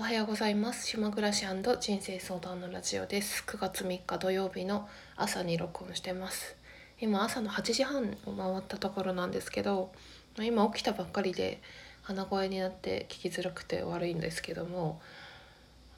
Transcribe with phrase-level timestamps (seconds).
[0.00, 0.86] おはようございます。
[0.86, 3.44] 島暮らし人生相談のラジオです。
[3.46, 6.56] 9月3日土曜日の朝に録音してます。
[6.98, 9.92] 今朝の8時半を回ったところなんですけど
[10.38, 11.60] 今起きたばっかりで
[12.00, 15.02] 鼻声になって聞きづらくて悪いんですけども、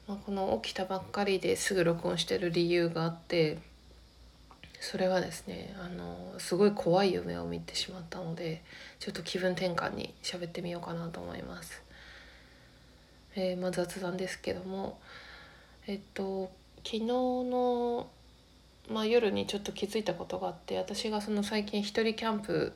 [0.05, 3.57] まあ、この起きたばっかりですぐ録音してる理由があって
[4.81, 8.63] それはですねあのすごい怖い夢を見てしまったので
[8.99, 11.81] ちょっと気分転換に喋ってみようかなと思います。
[13.35, 14.99] えー、まあ、雑談ですけども
[15.87, 16.51] えっと
[16.83, 18.07] 昨日の、
[18.91, 22.73] まあ、夜にちょっと気づいたことがあって私がその最近一人キャンプ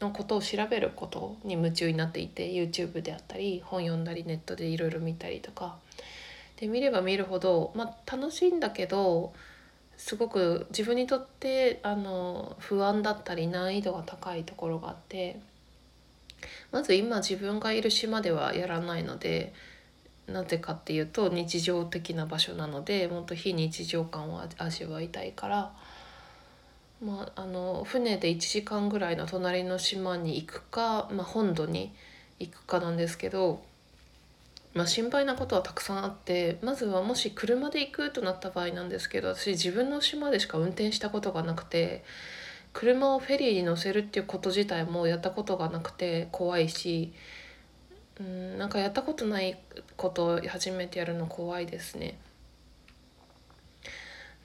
[0.00, 5.76] のことを調べることに夢中になっていて YouTube であったり本読んだりネットでいろいろ見たりとか。
[6.60, 9.32] で見れば見るほど、まあ、楽しいんだけど
[9.96, 15.38] すごく自分にとってあの不安だったり難易度が高いところがあって
[16.70, 19.52] まず今自分がいる島ではやらないので
[20.28, 25.72] なぜかっていうと日常的な場所なのでもっと非日常感を味わいたいから、
[27.02, 31.92] まあ、あの船で1時間ぐらいの隣の島に行くか、まあ、本土に
[32.38, 33.62] 行くかなんですけど、
[34.74, 42.04] まあ、心配なことはたくさんあってまずはもし車で行くとなった場合なんですけど私自分の島でしか運転したことがなくて
[42.78, 47.12] 車をフェリーに乗せるっていうこと自体もやったことがなくて怖いし
[48.20, 49.58] うんなんかやったことない
[49.96, 52.20] ことを初めてやるの怖いですね。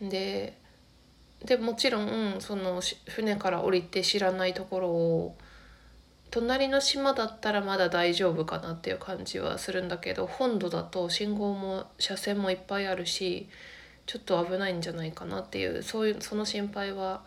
[0.02, 0.58] で
[1.46, 5.38] でもちろんその船から降りて知らないところを
[6.32, 13.48] 隣の島だったらまだ大丈夫かなっていう感じはするんだけど本土だと信号も車線もいっぱいあるし
[14.08, 17.22] ちょっと危ないんじゃないかなっていうそういうその心配は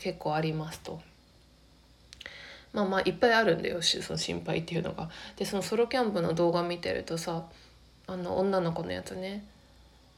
[0.00, 1.00] 結構ありますと。
[2.72, 5.10] まあまあいっぱいあるんだよその心配っていうのが。
[5.36, 7.44] でそのソロキャンプの動画見てるとさ
[8.06, 9.44] あの女の子のやつね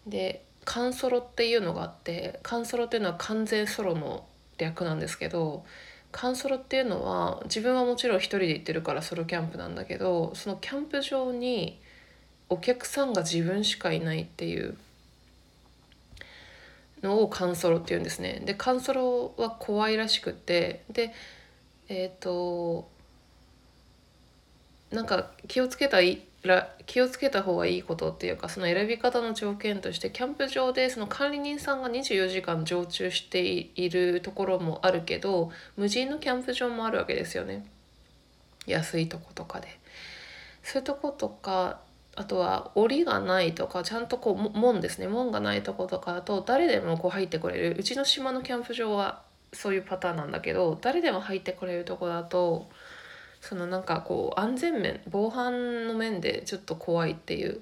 [0.06, 4.24] でカンソロっていうのがあってカンソロっていうのは完全ソロの
[4.58, 5.64] 略なんですけど
[6.12, 11.80] カンソロっていうのは自分はもちろん一人で行ってるからソロキャンプなんだけどそのキャンプ場に
[12.48, 14.76] お客さんが自分しかいないっていう
[17.04, 18.42] のをカンソロっていうんですね。
[18.44, 21.12] でカンソロは怖いらしくてで
[21.88, 22.88] えっ、ー、と
[24.90, 26.22] なんか気をつけたい
[26.86, 37.64] 気をつけた方がいいことっていうかその選び方の条件としてキャンプ場でその管理人さんが24時間常駐しているところもあるけど無人のキャンプ場もあるわけですよね
[38.66, 39.68] 安いとことかで。
[40.64, 41.80] そういうとことか
[42.16, 45.08] あとは檻がないとかちゃんとこう門ですね。
[45.08, 47.76] 門がないとことかだと誰でもこう入ってこれる。
[47.78, 52.68] うちの島のキャンプ場はそういうパターンなんだけど誰でも入ってこれるとこだと
[53.40, 57.60] そのなんかこう安全面防犯の面でちょっと怖いっていう。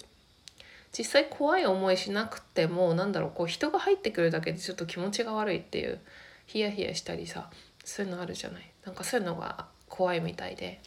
[0.96, 5.98] 実際怖い思いしなくてもなんだろうこう人が入ってくるだけでちょっと気持ちが悪いっていう。
[6.46, 7.48] ヒヤヒヤしたりさ
[7.84, 8.70] そういうのあるじゃない。
[8.84, 10.80] なんかそういうのが怖いみたいで。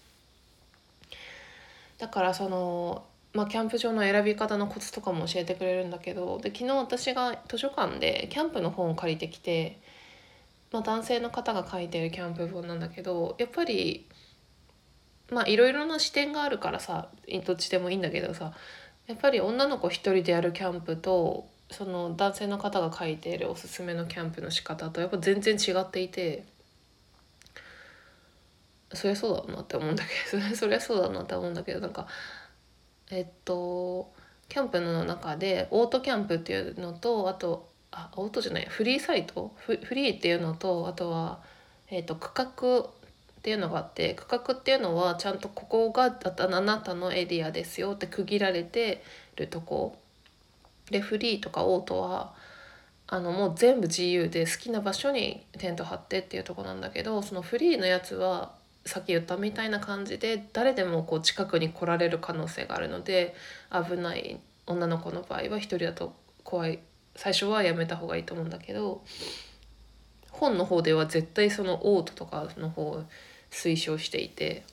[1.97, 3.03] だからその
[3.35, 9.77] まあ、キャンプ場の選び方のコツとかも教えてくれるんだけどで昨日私が図書館でキャンプの本を借りてきて、
[10.71, 14.07] まあ、男性の方が書いてるキャンプ本なんだけどやっぱり
[15.29, 17.09] まあいろいろな視点があるからさ
[17.45, 18.53] どっちでもいいんだけどさ
[19.05, 26.45] やっぱり女の子一人でやるキャンプとその男性の方が書いているおすすめのキャンプの仕方とやっぱ全然違っていて
[28.93, 32.07] そりゃそうだなって思うんだけどそりゃそうだなって思うんだけどなんか
[33.11, 34.11] えっと
[34.49, 39.53] キャンプの中でオートキャンプっていうのとあとあオートじゃないフリーサイト？
[39.57, 41.39] フリーっていうのとあとは、
[41.89, 42.87] えっと、区画っ
[43.41, 49.03] ていうのがあって区画っていうのはちゃんとここがあなたのエリアですよって区切られて
[49.35, 49.97] るとこ。
[50.91, 52.33] でフリーとかオートは
[53.07, 58.53] あのもう全部自由で好きな場所にテント張ってっていうとこなんだけどそのフリーのやつは
[58.85, 63.33] さっき言ったみたいな感じで誰でもこう近くに来られる可能性があるので
[63.71, 66.79] 危ない女の子の場合は一人だと怖い
[67.15, 69.01] 最初はやめた方がいいと思うんだけど
[70.29, 73.03] 本の方では絶対そのオートとかの方を
[73.51, 74.63] 推奨していて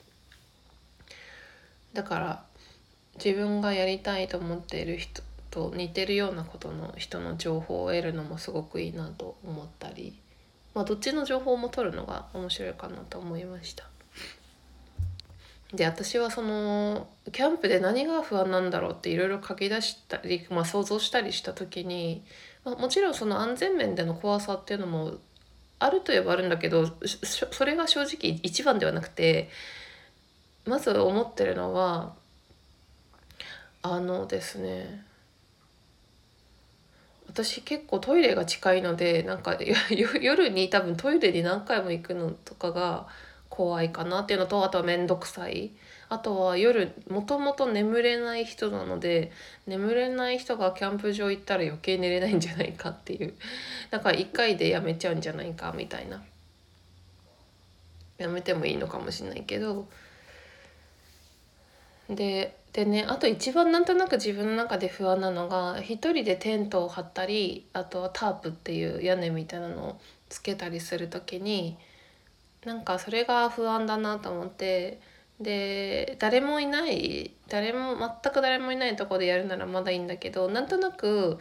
[1.95, 2.45] だから
[3.23, 10.19] 自分がやりたいと思っている人と似てるようなことの人の情報を得るのもすごくいいなと思ったり
[10.75, 13.92] まあどっちの情報も取るのが面白いかなと思いました。
[15.73, 22.23] で私はそのキャンプで何が不安なんだろうっていろいろ書き出したり、まあ、想像したりした時に、
[22.65, 25.15] まあ、もちろんその安全面での怖さっていうのも
[25.79, 29.49] あるといえばあるんだけどそれが正直一番ではなくて
[30.67, 32.15] まず思ってるのは
[33.83, 35.05] あのですね
[37.27, 39.59] 私結構トイレが近いのでなんか
[40.21, 43.09] 夜に多分トイレに何回も行くのとかが
[43.53, 45.73] 怖いかなっていうのとあとは面倒くさい。
[46.09, 49.31] あとは夜もともと眠れない人なので
[49.67, 53.35] 眠れない人がキャンプ場行ったら余計寝れないんじゃないかっていう。
[53.91, 56.23] だから1回でやめちゃうんじゃないかみたいな。
[58.17, 59.87] やめてもいいのかもしれないけど。
[62.09, 70.01] ででねあと一番なんとなく自分の中で不安なのが一人でテントを張ったりあとはタープっていう屋根みたいなのを
[70.31, 71.77] つけたりする時に
[72.65, 75.01] なんかそれが不安だなと思って
[75.41, 81.39] で誰もいない誰も全く誰もいないとこでやるならまだいいんだけどなんとなく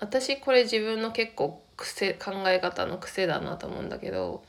[0.00, 4.42] 私これ自分の結構癖考え方の癖だなと思うんだけど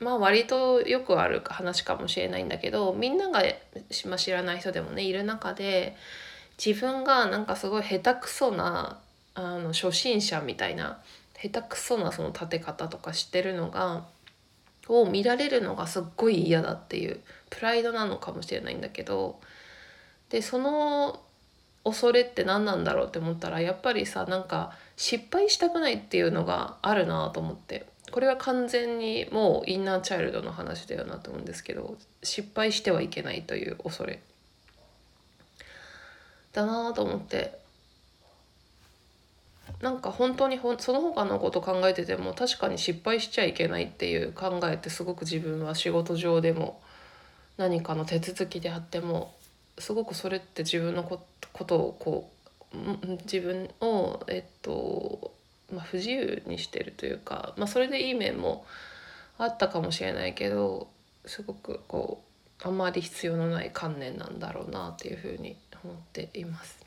[0.00, 3.42] まあ割とよくある話かもしれないんだけどみんなが、
[4.08, 5.96] ま、知らない人でもねいる中で
[6.64, 8.98] 自分がなんかすごい下手くそな
[9.34, 10.98] あの初心者みたいな
[11.40, 14.04] 下手くそなその立て方とかしてるのが
[14.88, 17.20] を見られるのがすっごい嫌だっていう
[17.50, 19.40] プライドなのかもしれないんだけど
[20.30, 21.20] でその
[21.84, 27.86] 恐れって何なんだろうって思ったらやっぱりさなんか失敗したくないっていうのがあるなと思って。
[28.10, 34.20] これは完全にもうインナーチャイルドの話だよなと思うんですけど失敗してはいけないという恐れ。
[36.52, 37.58] だなと思って。
[39.84, 46.80] なんか本当にほその他のこと考えてても確かに失敗しちゃいけないっていう考えってすごく自分は仕事上でも
[47.58, 49.34] 何かの手続きであっても
[49.78, 51.20] すごくそれって自分のこ
[51.66, 52.30] とをこ
[52.72, 52.76] う
[53.26, 55.32] 自分をえっと、
[55.70, 58.64] まあ、不自由にしてるというか、まあ、それでいい面も
[59.36, 60.88] あったかもしれないけど
[61.26, 62.22] すごくこ
[62.64, 66.83] うあんまり必要のない観念なんだろうなっていうふうに思っています。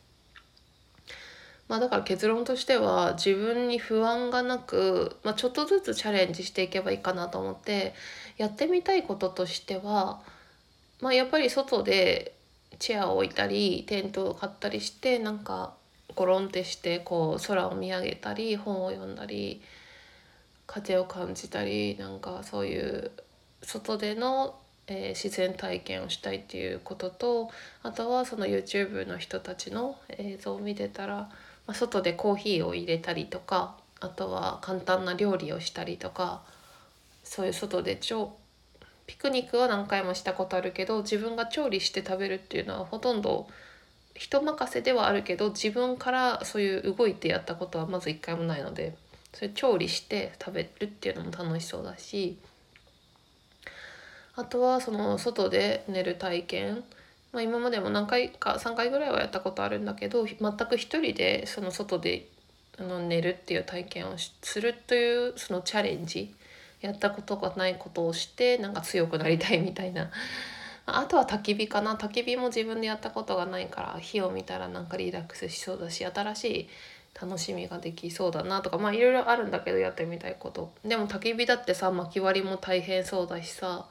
[1.68, 7.94] まあ、だから結論としては自分に不安がなく、まあ、ちょっとずつチャレンジしていけばいいかなと思って
[8.38, 10.22] やってみたいこととしては、
[11.02, 12.34] まあ、やっぱり外で
[12.80, 15.74] チェアを置いたりテントを買ったりしてなんか
[16.16, 19.62] ゴロンってしてこう空を見上げたり本を読んだり
[20.66, 23.12] 風を感じたりなんかそういう
[23.62, 24.56] 外での、
[24.88, 27.50] えー、自然体験をしたいっていうことと
[27.84, 31.30] あとはその YouTube の人たちの映像を見てたら
[31.74, 36.42] 外でコーヒーを入れたりとかあとは簡単な料理をしたりとか
[37.24, 38.36] そういう外で超
[39.06, 43.48] ピクニックは何回もしたことあるけど自分が調理して食べるっていうのはほとんど
[44.16, 48.96] 人任せではあるけど自分からそういう動いてやったことはまず一回もないので
[49.34, 52.38] それ調理して食べるっていうのも楽しそうだし
[54.36, 56.84] あとはその外で寝る体験
[57.38, 60.38] まあ、今までも何回か3回ぐらいはやったことあるんだけど全
[60.68, 62.26] く一人でその外で
[62.80, 66.34] あの寝るっていう体験をするというそのチャレンジ
[66.82, 70.10] やったことがないことをしてなんか強くなりたいみたいな。
[70.88, 71.96] あとは焚き火かな。
[71.96, 76.70] 焚き火も自分でやったことがないから火を見たらなんかリラックスしそうだし新しい
[77.22, 80.72] 楽しみができそうだなとかまあいろいろあるんだけどやってみたいこと。
[80.84, 83.86] でも焚き火だってさ薪割りも大変そうだしさ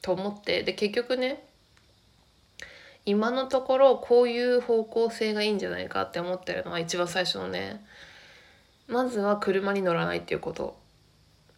[0.00, 0.62] と思って。
[0.62, 1.44] で結局ね
[3.06, 7.84] 今のところこういう方向性がいいんじゃないかって思ってるのは一番最初のね。
[8.88, 10.76] まずは車に乗らないっていうこと。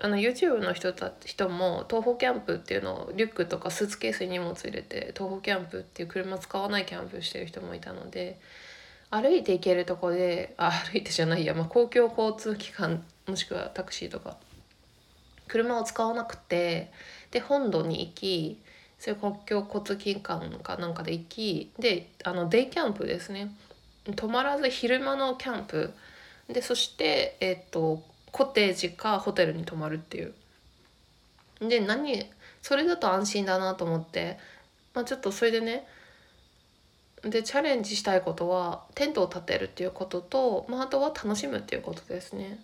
[0.00, 8.38] あの YouTube の人た人も東方キャンプっていうのをリュックとかスーツケースに荷物入れて東方キャンプっていう車使わないキャンプしてる人もいたので
[9.10, 14.36] 歩いて行けるとこであ歩いてじゃないや、まあ、公共交通機関もしくはタクシーとか
[15.48, 16.92] 車を使わなくて
[17.32, 18.60] で本土に行き
[18.98, 23.54] そういう国境交通機関かなんかで行きであのデイキャンプですね。
[24.16, 25.92] 泊まらず昼間のキャンプ。
[26.48, 28.02] でそしてえっと
[28.32, 30.34] コテージかホテルに泊まるっていう。
[31.60, 32.24] で何
[32.62, 34.38] それだと安心だなと思って、
[34.94, 35.86] まあ、ちょっとそれでね
[37.22, 42.58] でチャレンジしたいことはテントを建てるっていうことと、まあ、あとは楽しむっていうことですね。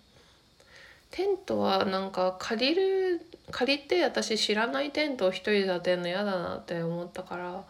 [1.15, 7.63] テントはなんか借りる借りて私知らないテントを一人で建てるの嫌だなって思ったから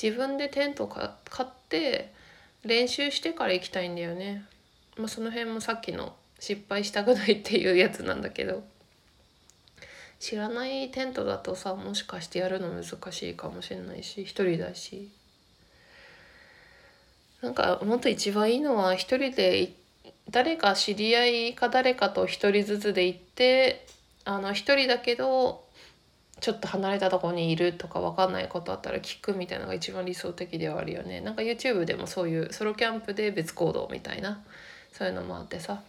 [0.00, 1.08] 自分でテント買
[1.42, 2.12] って
[2.62, 4.44] 練習してから行きたいんだよね。
[4.98, 8.62] まあ、その辺もさっきの失敗したくないっていうやつなんだけど
[10.18, 15.08] 知らないテントだとさもしかしてやるの難しいかもしれないし一人だし
[17.40, 19.79] なんかもっと一番いいのは一人で行って
[20.30, 23.86] 誰か知り合いか誰かと一人ずつで行って
[24.24, 25.64] あの一人だけど
[26.40, 31.20] ちょっと離れたとこにいるとか分かんないことあったら聞くみたいなのが一番理想的ではあるよね。
[31.20, 34.42] なんか YouTube でもそういうソロキャンプで別行動みたいな
[34.92, 35.82] そういうのもあってさ。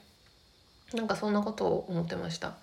[0.94, 2.54] なんかそんなことを思ってました。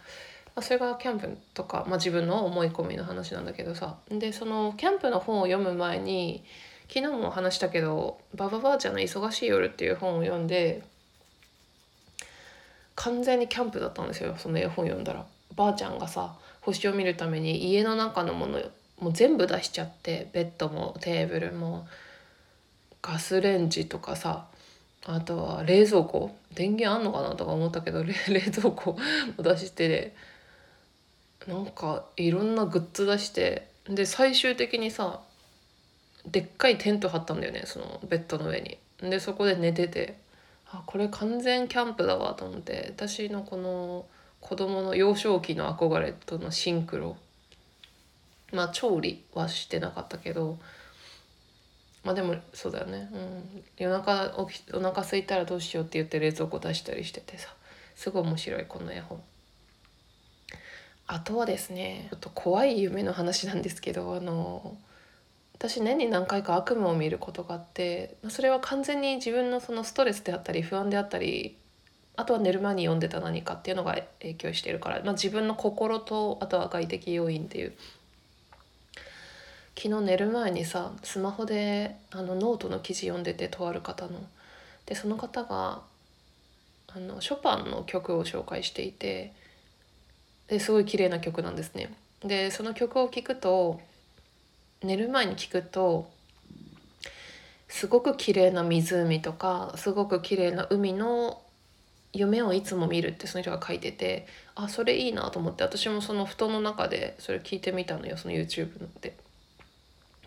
[0.55, 3.97] ま、それがキャンプとか、まあ、自分の思い込みの話なんだけどさ。
[4.11, 6.45] でそのキャンプの本を読む前に
[6.89, 10.83] 昨日も話したけど「ババばあちゃんの忙しい夜」っていう本を読んで
[12.99, 15.25] 完全にキャンプだったんですよその絵本読んだら。
[15.55, 18.61] ばあちゃんがさ星を見るために家の中のもの
[19.01, 21.87] もう全部出しちゃってベッドもテーブルも
[23.01, 24.47] ガスレンジとかさ
[25.07, 28.99] あとは冷蔵庫電源あんのかなとか思ったけど 冷蔵庫も
[29.39, 30.15] 出して
[31.47, 35.21] なんかいろんなグッズ出してで最終的にさ
[36.27, 38.77] でっかいテント張ったんだよねそのベッドの上に。
[39.01, 40.17] でそこで寝てて
[40.71, 44.07] あこれ完全キャンプだわと思って私のこの
[44.41, 47.17] 子供の幼少期の憧れとのシンクロ。
[48.53, 50.59] まあ調理はしてなかったけど
[52.03, 57.55] まあでもそうだよね、うん、夜中起きお腹空いたらどうしようって言って冷蔵庫出したりしててさ。
[57.99, 59.21] すごい面白いこの絵本。
[61.09, 64.77] あとはですねちょっと怖い夢の話なんですけどあの
[65.59, 71.57] 私年に何回か悪夢を見ることがあってそれは完全に自分のそのストレスであったり不安であったり
[72.17, 77.73] あとは寝る前に読んでた何かっていうのが影響しているから、まあ、自分の心とあとは外的要因っていう
[79.77, 84.21] 昨日寝る前にさスマホであのノートの記事読んでてとある方の
[84.87, 85.83] でその方が
[86.89, 89.33] あのショパンの曲を紹介していて
[90.49, 91.93] ですごい綺麗な曲なんですね。
[92.25, 93.81] でその曲を聴くと
[94.83, 96.11] 寝る前に聴くと
[97.69, 101.43] すごく綺麗な湖とかすごく綺麗な海の
[102.13, 109.17] 夢をいつも見るってその人が書いててあそれいいなと思って私もその布団の中でそれ聞いてみたのよその YouTube ので。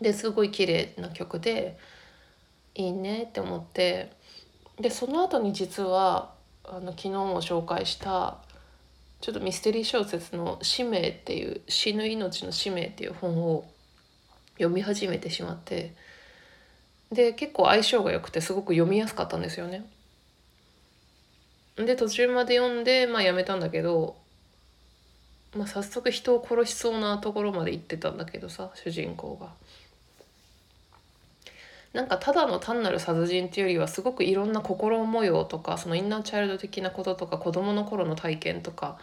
[0.02, 1.78] ですごい綺麗な曲で
[2.74, 4.12] いいねって思って
[4.80, 8.38] でその後に実はあの昨日も紹介した
[9.20, 13.66] ちょっとミステリー小説の「使命」っていう「死ぬ命の使命」っていう本を
[14.64, 15.94] 読み始めてしまって
[17.12, 19.86] で結構相性が良くてすごく読みやすかったんですよね。
[21.76, 24.16] で途中まで読んで、まあ、やめたんだけど、
[25.56, 29.50] まあ、早速人を殺しそうなところまで行ってたんだけどさ主人公が。
[31.94, 38.98] なんかただの単なる殺人っていうよりはすごくいろんな心模様とかそのインナーチャイルド的なこととか子どもの頃の体験とか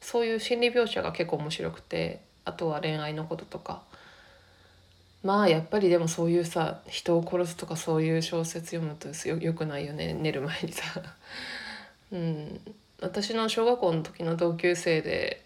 [0.00, 3.82] そういう心理描写が結構面白くてあとは恋愛のこととか
[5.22, 10.84] まあやっぱりでもそういうさ人を殺すとかそういう小説読むとよよくないよね寝る前にさ。
[12.12, 12.60] うん、
[13.00, 15.44] 私の小学校の時の同級生で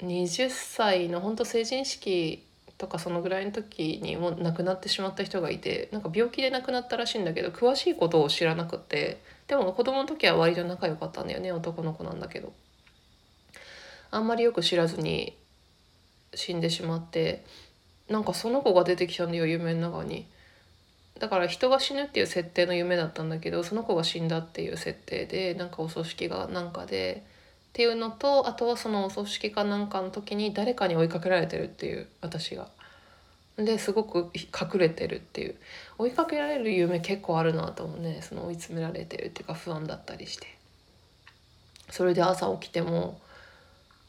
[0.00, 2.44] 20歳の本当成人式
[2.78, 12.52] とかそのぐらいの時にもう亡くなってしまった人がいてなんか病気で亡くなったらしいんだけど詳しいことを知らなくてでも子供の時は割と仲良かったんだよね男の子なんだけど
[14.10, 15.36] あんまりよく知らずに
[16.34, 17.44] 死んでしまって
[18.08, 20.26] なんかその子が出てきたんだよ夢の中に。
[21.18, 27.22] だから人が死ぬっていう設定の夢だったんだけどその子が死んだっていう設定でなんかお葬式がなんかで
[27.70, 32.68] っていうのとあとはそのお葬式かなんかの時に誰かに追いかけられてるっていう私が。
[33.56, 35.54] ですごく隠れてるっていう
[35.98, 40.46] 追いかけられる夢結構あるなと思うねその追い詰められてるっていうか不安だったりして
[41.90, 43.20] それで朝起きても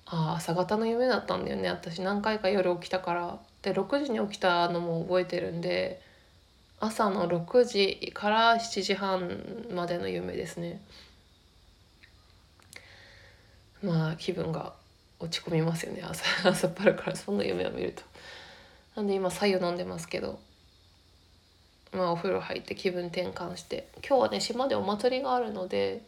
[0.07, 5.99] ああ朝方の夢だったんだよね私何回か夜起きたからで6時に起きたのも覚えてるんで
[6.79, 10.81] 朝の6時から7時半までの夢ですね。
[13.81, 14.73] まあ気分が
[15.19, 16.03] 落ち込みますよね。
[16.03, 18.03] 朝 朝っぱらからそんな夢を見ると。
[18.95, 20.39] なんで今白湯飲んでますけど。
[21.91, 23.87] まあお風呂入って気分転換して。
[24.07, 26.03] 今日はね島でお祭りがあるので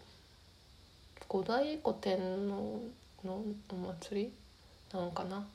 [1.28, 2.84] 五大古天皇
[3.24, 4.34] のお祭り
[4.94, 5.48] なのかな。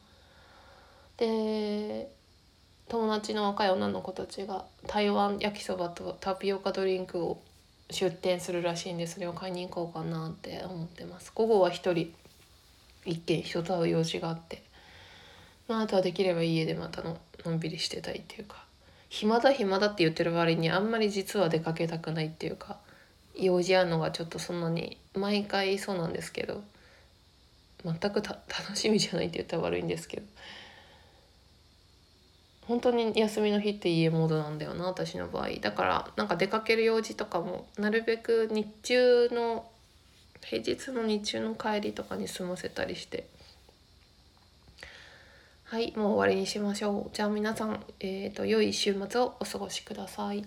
[1.22, 2.10] で
[2.88, 7.40] 友達の若い女の子たちが台湾焼きそばとタピオカドリンクを
[7.90, 11.30] 出店するらしいんでそれを買いに行こうかなって思ってます。
[11.32, 12.12] 午後は一人
[13.04, 14.64] 一軒人と会う用事があって
[15.68, 18.64] まああとはできれば家でまたののんびりしてたいっていうか。
[19.08, 22.78] 暇だ暇だって言ってる割にあんまり実は出かけたくないっていうか
[23.36, 26.62] 用事あるのがちょっとそんなに毎回そうなんですけど
[27.84, 30.26] 全く楽しみじゃないって言ったら悪いんですけど。
[32.66, 35.50] 本当に休みの日って家モードなんだよな私の場合。
[35.61, 39.66] だからなんか出かける用事とかもなるべく日中の
[40.45, 43.26] 平日の日中の帰りとかに済ませたりして。
[45.64, 47.16] はいもう終わりにしましょう。
[47.16, 50.45] じゃあ皆さん、えーと、良い週末をお過ごしください。